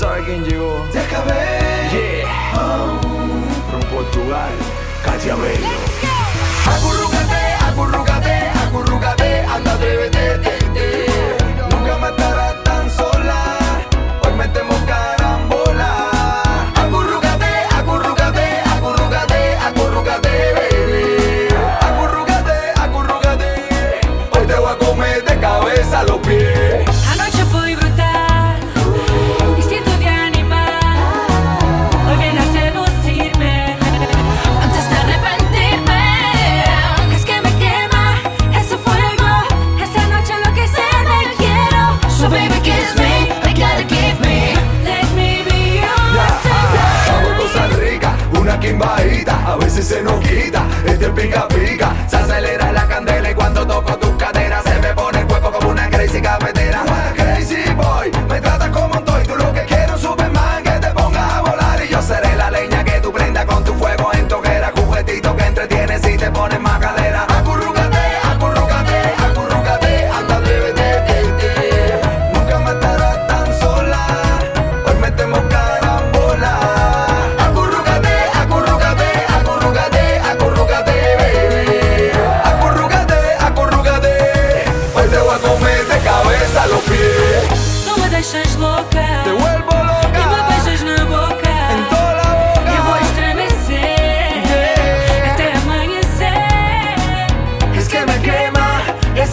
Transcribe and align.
sabe 0.00 0.24
quién 0.24 0.42
llegó. 0.44 0.86
Déjame. 0.94 1.34
Yeah. 1.92 2.54
Oh. 2.54 2.98
From 3.70 3.82
Portugal, 3.90 4.50
Katia 5.04 5.36
Bello. 5.36 5.79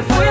to 0.00 0.14
free. 0.14 0.29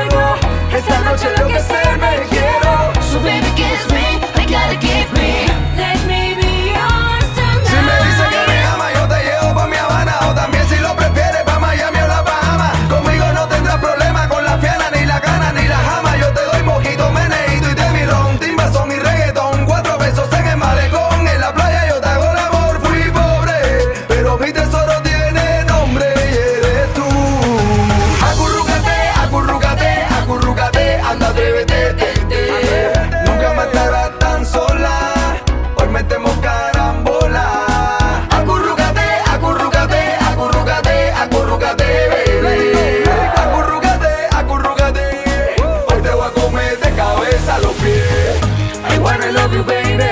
I 49.30 49.32
love 49.32 49.54
you, 49.54 49.64
baby. 49.64 50.10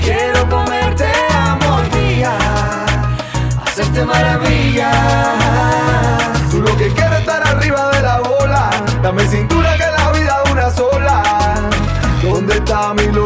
Quiero 0.00 0.48
comerte 0.48 1.10
a 1.32 1.56
mordida, 1.56 2.38
hacerte 3.66 4.04
maravilla. 4.04 4.92
Tú 6.52 6.60
lo 6.60 6.76
que 6.76 6.86
quieres 6.92 7.18
estar 7.18 7.42
arriba 7.44 7.90
de 7.90 8.02
la 8.02 8.20
bola, 8.20 8.70
dame 9.02 9.26
cintura 9.26 9.76
que 9.76 9.86
la 9.86 10.12
vida 10.12 10.40
dura 10.48 10.70
sola. 10.70 11.22
¿Dónde 12.22 12.54
está 12.54 12.94
mi 12.94 13.08
luz? 13.08 13.23